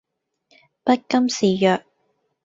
[0.83, 1.83] 不甘示弱